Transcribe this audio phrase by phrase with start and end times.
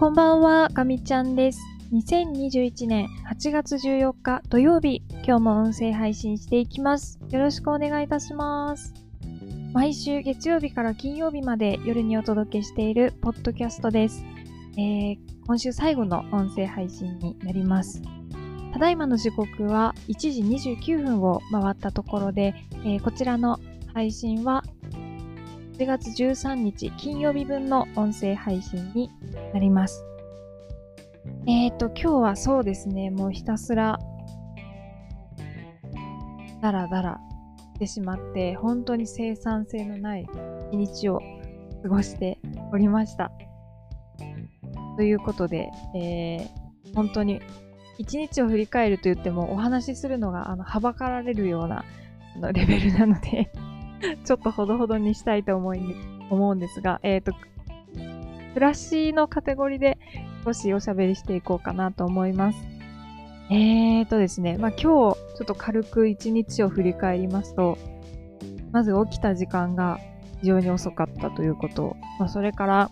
[0.00, 1.60] こんばんは、かみちゃんです。
[1.92, 7.20] 2021年8月14日土曜日、今日も音声配信していきます。
[7.28, 8.94] よろしくお願いいたします。
[9.74, 14.24] 毎週月曜日から金曜日まで夜にお届けしているポッドキャストです。
[14.78, 18.00] えー今週最後の音声配信になります。
[18.72, 22.54] ただいまの時刻は1時29分を回ったところで、
[22.86, 23.60] えーこちらの
[23.92, 24.64] 配信は
[25.80, 29.08] 4月13日金曜日分の音声配信に
[29.54, 30.04] なります。
[31.46, 33.98] えーと、今日はそうですね、もうひたすら、
[36.60, 37.20] だらだら
[37.76, 40.26] してしまって、本当に生産性のない
[40.70, 41.22] 一日を
[41.82, 42.38] 過ごして
[42.74, 43.32] おりました。
[44.98, 46.60] ということで、えー
[46.94, 47.40] 本当に
[47.98, 51.84] 一日を振り返ると言ってもお話しするのがあのはばかられるような
[52.36, 53.52] あのレベルなので
[54.24, 55.80] ちょっとほどほどにしたいと思い
[56.30, 57.32] 思うんですが、えっ、と、
[58.54, 59.98] 暮らしのカテゴリーで
[60.44, 62.58] 少しおしゃべりしていこうかなと思います。
[63.50, 67.78] えーとですね、まあ今日ちょっと軽く一日を振り返りますと、
[68.72, 69.98] まず起きた時間が
[70.40, 72.90] 非常に遅かったということ、まあ、それから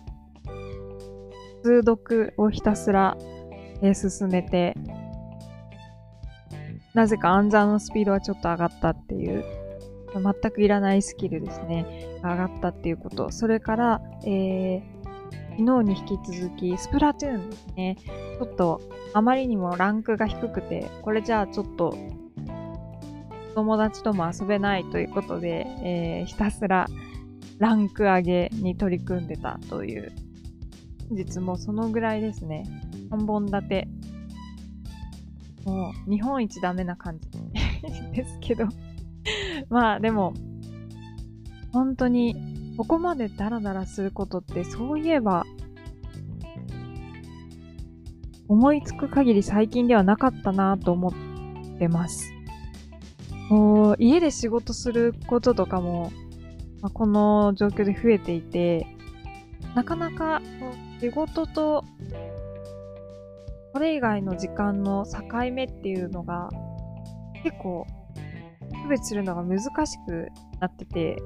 [1.63, 3.17] 通読をひたすら、
[3.81, 4.75] えー進めて、
[6.93, 9.45] なぜか暗算のスピードはちょっと上がったっていう、
[10.13, 11.85] 全くいらないスキルですね、
[12.23, 13.31] 上がったっていうこと。
[13.31, 14.99] それから、えー
[15.59, 17.97] 昨日に引き続き、スプラトゥーンですね。
[18.39, 18.79] ちょっと、
[19.13, 21.97] あまりにもランクが低くて、これじゃあちょっと、
[23.55, 26.87] 友達とも遊べないということで、えーひたすら
[27.57, 30.13] ランク上げに取り組んでたという、
[31.09, 32.63] 本日もそのぐらいですね。
[33.11, 33.87] 3本立て。
[35.65, 37.27] もう、日本一ダメな感じ
[38.13, 38.65] ですけど。
[39.69, 40.33] まあ、でも、
[41.71, 45.45] 本当に、ここまでダラダラすることって、そういえば、
[48.47, 52.33] 思いつく限り最近ではなかったなと思ってます。
[53.47, 56.11] こう家で仕事することとかも、
[56.81, 58.87] まあこの状況で増えていて、
[59.75, 60.41] なかなか
[60.99, 61.85] 仕事と
[63.73, 66.49] それ以外の時間の境目っていうのが
[67.43, 67.85] 結構
[68.89, 70.27] 別するのが難しく
[70.59, 71.17] なってて、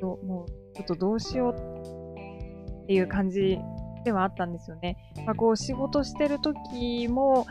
[0.00, 3.58] もうちょっとどうしようっていう感じ
[4.04, 4.96] ではあったんですよね。
[5.26, 7.46] まあ、こう仕事してる時も、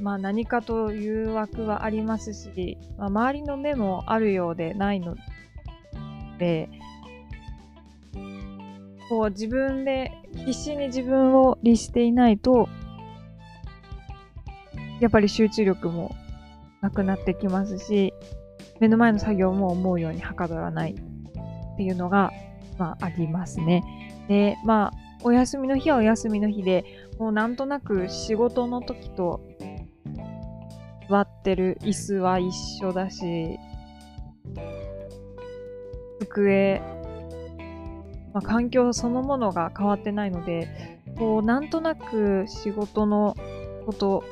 [0.00, 5.16] まあ、何かと誘惑はありますし、まあ、周りの目もあるようでないの
[6.38, 6.68] で、
[9.08, 12.68] こう自分で必死に自分を律していないと、
[15.00, 16.14] やっぱり集中力も
[16.80, 18.12] なくなってきますし、
[18.80, 22.32] 目の前の作業も思うようにはかどらないっていうのが、
[22.78, 23.84] まあ、ありますね。
[24.28, 24.92] で、まあ、
[25.22, 26.84] お休みの日はお休みの日で、
[27.18, 29.40] もうなんとなく仕事の時と
[31.08, 32.52] 座ってる椅子は一
[32.82, 33.58] 緒だし、
[36.20, 36.80] 机、
[38.32, 43.36] まあ、環境そのものが変わってないので、こう、なんとなく仕事の
[43.84, 44.24] こと、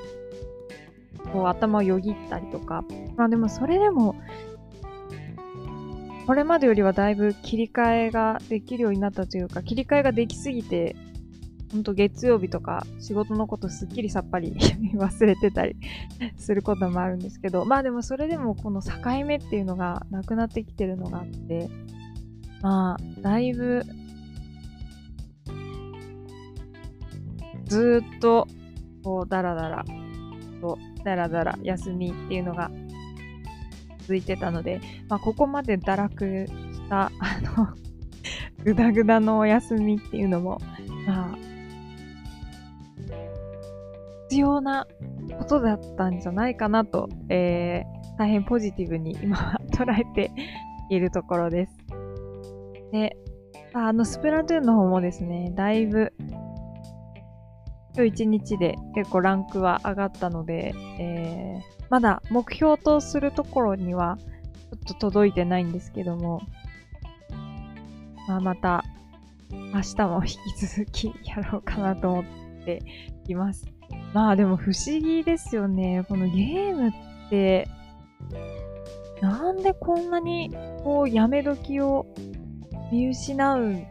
[1.33, 2.84] こう頭をよぎったりとか、
[3.16, 4.16] まあでもそれでも、
[6.27, 10.94] これまでよりはだいぶ切り替えができるようになったというか、切り替えができすぎて、
[11.72, 14.56] ほんと月曜日とか仕事のことすっきりさっぱり
[14.97, 15.77] 忘れてたり
[16.39, 18.93] することもあるんですけど、まあでもそれでもこの境
[19.27, 21.69] 目っていうのがなくなってきてるのがあって、
[22.60, 23.84] まあ、だいぶ、
[27.66, 28.49] ずっと、
[29.05, 29.84] こう、だらだら、
[31.08, 32.70] だらだら休みっていうのが
[34.00, 37.10] 続いてたので、まあ、ここまで堕落した、あ
[37.56, 37.69] の、
[38.62, 40.58] ぐだぐだのお休みっていうのも、
[41.06, 41.38] まあ、
[44.28, 44.86] 必要な
[45.38, 50.30] ことだったんじゃないかなと、えー、大変ポジティブに今は捉えて
[50.91, 51.72] いるところです。
[52.92, 53.16] で、
[53.72, 56.12] あの、スプラトゥーンの方もですね、だいぶ、
[57.98, 64.18] 今日一日で結構ランクは上がったので、えー、まだ目標とするところには
[64.86, 66.41] ちょっと届いてないんですけども、
[68.28, 68.84] まあ、また
[69.50, 72.24] 明日も引き続きやろうかなと思っ
[72.65, 72.83] て
[73.27, 73.66] います。
[74.15, 76.04] まあでも不思議ですよね。
[76.09, 76.92] このゲームっ
[77.30, 77.66] て、
[79.21, 80.54] なんでこんなに
[80.84, 82.06] こうやめ時を
[82.92, 83.84] 見失うん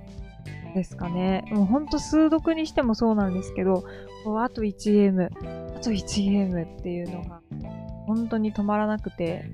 [0.77, 1.43] ですかね。
[1.49, 3.83] もうほんと数読にしてもそうなんですけど、
[4.23, 5.31] こうあと1ゲーム、
[5.75, 7.41] あと1ゲームっていうのが
[8.05, 9.45] 本当に止まらなくて、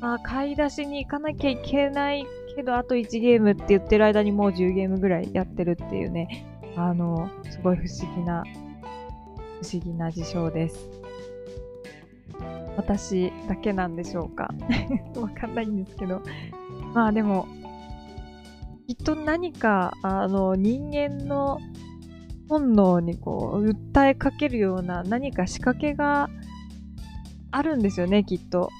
[0.00, 6.46] まあ買い出しに行かなきゃいけないけど、あと1ゲームって言ってる間にもう10ゲームぐらいやってるっていうね、
[6.76, 8.44] あの、すごい不思議な、
[9.62, 10.88] 不思議な事象です。
[12.76, 14.52] 私だけなんでしょうか
[15.20, 16.22] わかんないんですけど。
[16.92, 17.46] まあでも、
[18.86, 21.58] きっと何か、あの、人間の
[22.48, 26.28] 本能にこう、訴えかけるような何か仕掛けが
[27.50, 28.70] あるんですよね、きっと。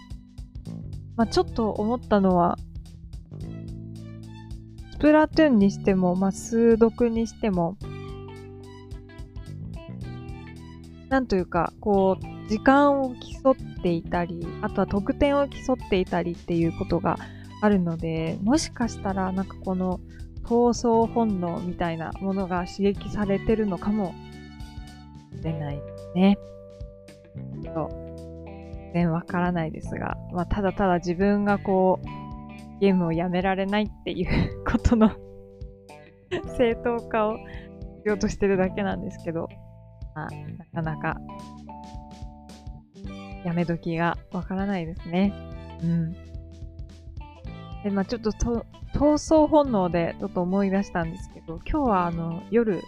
[1.17, 2.59] まあちょっと思ったのは、
[4.93, 7.79] スプラトゥーンにしても、まあ数読にしても、
[11.09, 17.19] なんというか、こう、時間を競っていたり、あとは得点を競っていたりっていうことが
[17.61, 20.01] あるので、もしかしたらなんかこの
[20.45, 24.15] 闘争本能みたいなものが刺激されてるのかも
[25.39, 25.81] しれない
[26.15, 26.39] ね。
[27.75, 28.05] そう。
[28.93, 35.11] 全然わからないですが、まあ、ただただ自分がこう、ゲームをやめられないっていうことの
[36.59, 37.41] 正当化をし
[38.05, 39.49] ようとしてるだけなんですけど、
[40.15, 40.31] まあ、
[40.75, 41.21] なかなか、
[43.45, 45.33] やめ時がわからないですね。
[45.83, 46.34] うん。
[47.85, 52.83] で、まあちょっとと、闘争本能でちょっと思い出したんですけど、今日はあの、夜、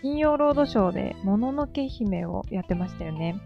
[0.00, 3.38] 金曜ロードショーで、もののけ姫をやってましたよね。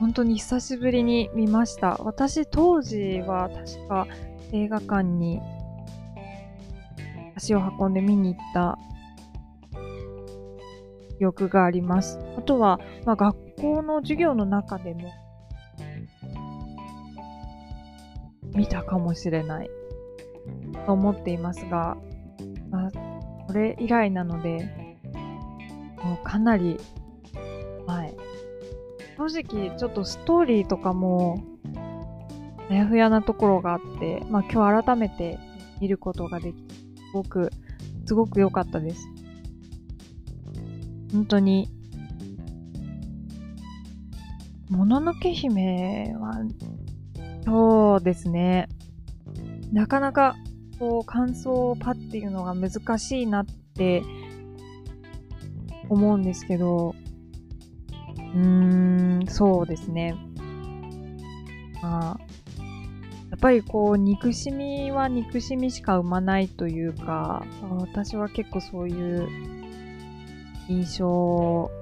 [0.00, 1.96] 本当に久しぶりに見ました。
[2.00, 4.06] 私当時は確か
[4.50, 5.40] 映画館に
[7.36, 8.78] 足を運んで見に行った
[11.18, 12.18] 記憶があります。
[12.38, 15.10] あとは、まあ、学校の授業の中でも
[18.60, 19.70] 見たかもしれない
[20.84, 21.96] と思っていますが、
[22.70, 22.90] まあ、
[23.48, 24.98] それ以来なので、
[26.04, 26.78] もうかなり
[27.86, 28.14] 前。
[29.16, 31.42] 正直、ちょっとストーリーとかも、
[32.68, 35.38] あやふやなところがあって、まあ今日改めて
[35.80, 36.82] 見ることができて、す
[37.14, 37.50] ごく、
[38.04, 39.08] すごく良かったです。
[41.14, 41.70] 本当に、
[44.68, 46.42] もののけ姫は、
[47.50, 48.68] そうですね。
[49.72, 50.36] なかなか、
[50.78, 54.04] こう、感想をパッていうのが難しいなって
[55.88, 56.94] 思うんですけど、
[58.34, 60.14] うーん、そうですね。
[61.82, 62.20] まあ、
[63.30, 67.44] やっぱりこう、憎しみは憎しみしか生まないというか、
[67.80, 69.28] 私は結構そういう
[70.68, 71.72] 印象を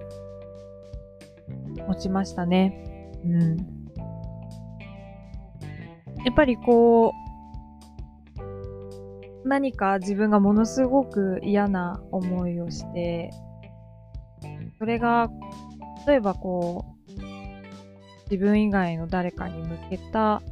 [1.87, 3.12] 持ちましたね。
[3.23, 3.77] うん。
[6.25, 7.12] やっぱりこ
[9.44, 13.31] う、何か自分がものすごく嫌な思いをして、
[14.79, 15.31] それが、
[16.06, 16.99] 例えばこう、
[18.31, 20.43] 自分以外の誰かに向けた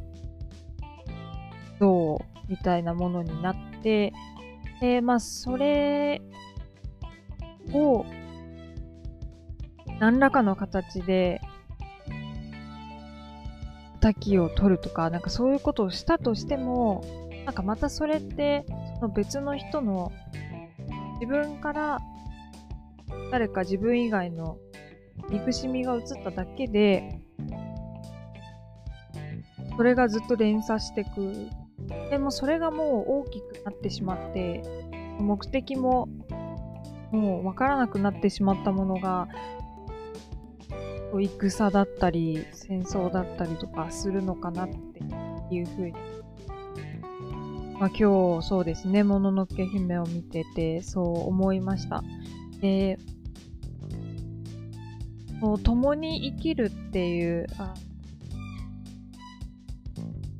[1.79, 2.19] 像
[2.49, 4.13] みたいなものになって、
[4.81, 6.21] で、まあ、それ
[7.73, 8.05] を
[9.99, 11.41] 何らかの形で、
[13.99, 17.03] 滝を取るとか、なんかそういうことをしたとしても、
[17.45, 18.65] なんかまたそれって、
[18.99, 20.11] その別の人の、
[21.19, 21.99] 自分から
[23.31, 24.57] 誰か自分以外の
[25.29, 27.21] 憎しみが移っただけで、
[29.75, 31.49] それがずっと連鎖してく。
[32.09, 34.63] でもそれがもう大きくなってしまって、
[35.19, 36.07] 目的も
[37.11, 39.27] もうわからなくなってしまったものが
[41.13, 44.75] 戦だったり戦争だったりとかするのかなって
[45.55, 45.93] いうふうに、
[47.79, 52.03] まあ、今日そうですね、もののけ姫を見ててそう思いました。
[52.61, 52.97] で、
[55.63, 57.73] 共に生きるっていうあ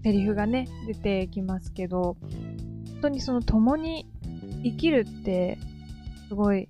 [0.03, 4.07] セリフがね、出てきますけど、本当にその共に
[4.63, 5.59] 生きるって
[6.27, 6.67] すごい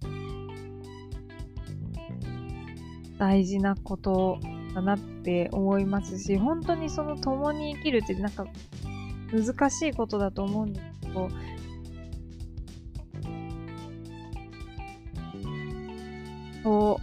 [3.17, 4.39] 大事なこと
[4.73, 8.45] だなって思いますし、本当にその共に生きるってなんか
[9.31, 11.29] 難しいことだと思うんですけど、
[16.63, 16.99] そ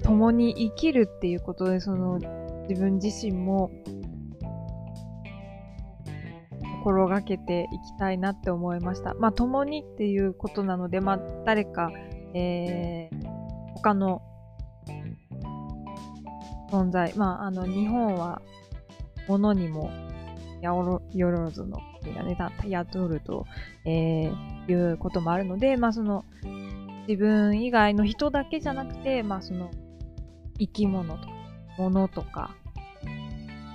[0.00, 2.18] う、共に生きるっていうことで、その
[2.68, 3.70] 自分自身も
[6.84, 9.14] 心がけていきたいなって思いました。
[9.14, 11.90] まあ、共にっていうことなので、まあ、誰か、
[12.34, 13.26] えー、
[13.74, 14.20] 他の
[16.74, 17.14] 存在。
[17.16, 18.42] まあ、あの、日本は、
[19.28, 19.90] 物にも、
[20.60, 21.80] やおろ、よろずの
[22.14, 22.36] がね、
[22.68, 23.46] 宿ると、
[23.84, 26.24] えー、いうこともあるので、まあ、その、
[27.06, 29.70] 自分以外の人だけじゃなくて、まあ、その、
[30.58, 31.32] 生き物とか、
[31.78, 32.54] 物とか、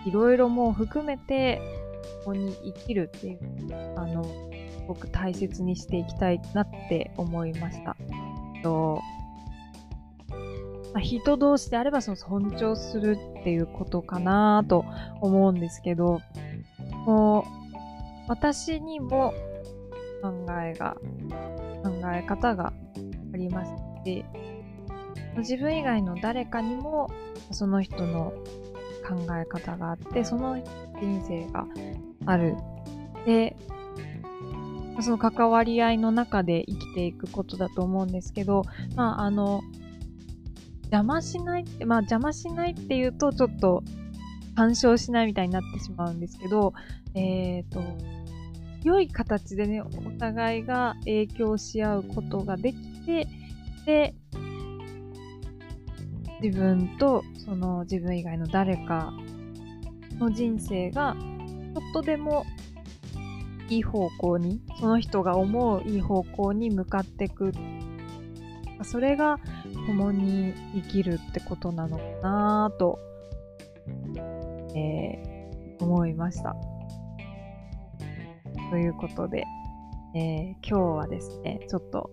[0.06, 1.62] いろいろも含めて、
[2.26, 3.40] ここに生きるっていう、
[3.96, 4.26] あの、
[4.88, 7.96] ごく大切にしていきたいなって思いました。
[8.64, 9.00] と
[11.00, 14.84] まあ、人同士であればその尊重するっていうことかなと
[15.22, 16.20] 思うんですけど、
[17.06, 17.44] もう
[18.28, 19.34] 私にも
[20.22, 20.98] 考えが、
[21.84, 22.74] 考え方が
[23.34, 23.72] ありまし
[24.04, 24.26] て、
[25.38, 27.10] 自分以外の誰かにも
[27.52, 28.34] その人の
[29.08, 30.58] 考え方があって、その
[31.00, 31.66] 人生が
[32.26, 32.58] ある。
[33.26, 33.56] で、
[35.00, 38.64] その関わり合いの中で生きていくことだと思うんですけど、
[38.98, 39.62] まあ、あの、
[40.92, 43.84] 邪魔しないって、まあ邪魔しないっていうとちょっと
[44.56, 46.74] 干渉しないみたいになってしまうんですけど、
[47.16, 47.82] えっ、ー、と、
[48.84, 49.88] 良い形でね、お
[50.20, 53.28] 互いが影響し合うことができて、
[53.86, 54.16] で、
[56.42, 59.14] 自分とその自分以外の誰か
[60.18, 62.46] の人生がちょっとでも
[63.70, 67.52] いい方向に、その人が思ういい方向に向かっていく。
[68.84, 69.40] それが
[69.88, 73.00] 共に生きるってことなのかなと、
[74.76, 76.56] えー、思いました。
[78.70, 79.46] ということで、
[80.16, 82.10] えー、今日はですね、ちょっと、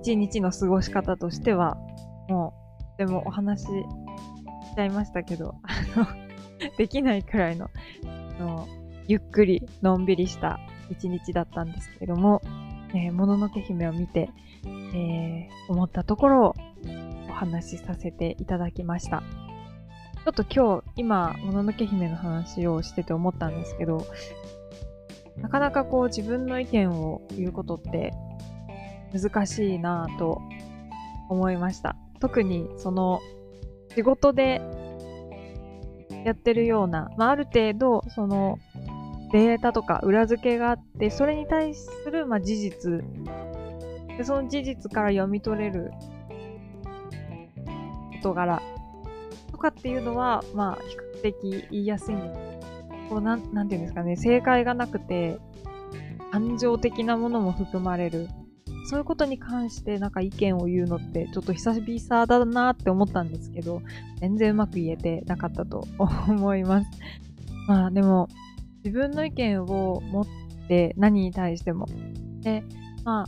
[0.00, 1.76] 一日の過ごし方としては、
[2.28, 2.54] も
[2.94, 3.68] う、でもお話し
[4.76, 6.06] ちゃいましたけど、あの、
[6.76, 7.70] できないくらいの、
[8.38, 8.68] の
[9.08, 10.60] ゆっくり、のんびりした
[10.90, 12.42] 一日だったんですけれども、
[12.94, 14.30] えー、もののけ姫を見て、
[14.64, 16.54] えー、思ったところを
[17.28, 19.22] お話しさせていただきました。
[20.24, 24.06] ちょっと今日、今、もののけ姫の話をしてて思ったんですけど、
[25.36, 28.12] なかなかこう自分の意見を言うことって
[29.12, 30.42] 難しいなぁと
[31.28, 31.96] 思いました。
[32.20, 33.20] 特にその
[33.94, 34.60] 仕事で
[36.24, 38.58] やってるような、まあ、ある程度その
[39.38, 43.04] データとか裏付けがあって、それに対する、まあ、事実
[44.16, 45.92] で、その事実から読み取れる
[48.22, 48.62] 事柄
[49.52, 53.08] とかっていうのは、まあ、比較的言いやすいんです。
[53.10, 55.38] こう、なん、なんていうんですかね、正解がなくて、
[56.32, 58.28] 感情的なものも含まれる。
[58.88, 63.82] そういうことに関してなんか意見を言うのってちょっと久々だなって思ったんですけど、
[64.20, 66.90] 全然うまく言えてなかったと思います。
[67.66, 68.28] まあでも、
[68.86, 70.26] 自分の意見を持っ
[70.68, 71.86] て何に対しても。
[72.42, 72.62] で、
[73.02, 73.26] まあ、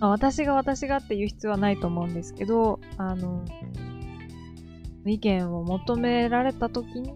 [0.00, 3.42] まあ、私が私がっていう必要はないと思うんですけど、あの、
[5.06, 7.14] 意見を求められた時に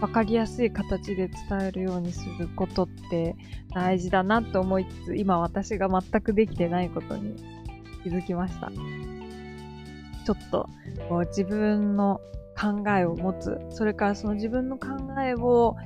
[0.00, 3.36] 分かりやすい形で伝えるようにすることって
[3.74, 7.36] 大事だなと思いつつ、今私が全くできてないことに
[8.02, 8.72] 気づきました。
[10.24, 10.70] ちょっと
[11.10, 12.22] こう自分の
[12.60, 14.88] 考えを持つ、それからその自分の考
[15.24, 15.76] えを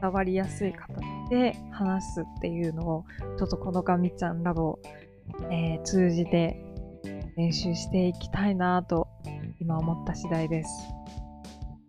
[0.00, 3.04] 伝わりやすい形で話すっていうのを、
[3.38, 4.78] ちょっとこのガミちゃんラボ
[5.50, 6.56] えー、通じて
[7.36, 9.08] 練習していきたいなと
[9.60, 10.70] 今思った次第です。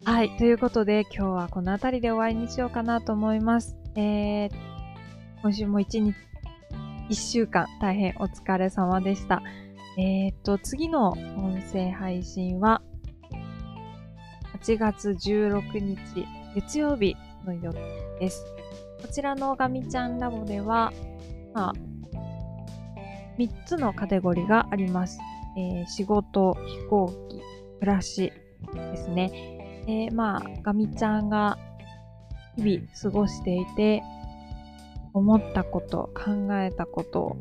[0.04, 0.38] はい。
[0.38, 3.76] ということで今日はこの辺りで終わりにしようかなと思います。
[3.96, 4.50] えー、
[5.42, 6.16] 今週も一日、
[7.10, 9.42] 一週間大変お疲れ様でした。
[9.98, 12.82] えー、っと、次の音声配信は
[14.66, 17.80] 8月16日月曜日の予定
[18.20, 18.44] です。
[19.00, 20.92] こちらのガミちゃんラボでは、
[21.54, 21.74] まあ、
[23.38, 25.20] 3つのカテゴリーがあります。
[25.56, 27.40] えー、仕事、飛行機、
[27.80, 28.34] 暮らし
[28.74, 29.86] ですね。
[29.88, 31.60] え、まあ、ガミちゃんが
[32.56, 34.02] 日々過ごしていて、
[35.14, 37.38] 思ったこと、考えたこと、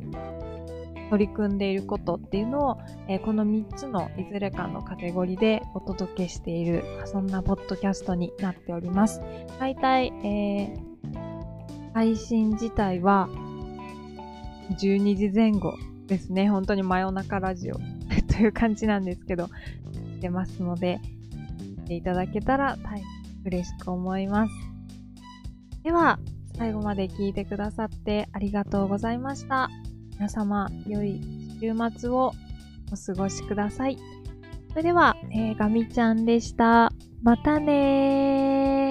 [1.08, 2.78] 取り組んでいることっていうのを、
[3.08, 9.20] えー、この3つのいずれかのカテゴリーでお届けしている、そんなポッドキャストになっております。
[9.58, 13.28] 大体、えー、配信自体は
[14.70, 15.74] 12時前後
[16.06, 16.48] ですね。
[16.48, 17.74] 本当に真夜中ラジオ
[18.32, 19.48] という感じなんですけど、
[20.20, 21.00] 出ますので、
[21.60, 23.04] 見ていただけたら大変
[23.44, 24.52] 嬉しく思います。
[25.82, 26.18] では、
[26.56, 29.68] 最後まで聞いてくださってありがとうございました。
[30.12, 31.20] 皆様、良い
[31.60, 32.32] 週末を
[32.92, 33.98] お過ごしください。
[34.70, 36.92] それでは、えー、ガミちゃんでした。
[37.22, 38.83] またねー。